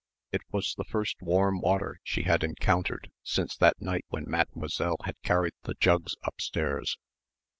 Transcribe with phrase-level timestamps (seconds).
[0.31, 5.21] It was the first warm water she had encountered since that night when Mademoiselle had
[5.21, 6.97] carried the jugs upstairs.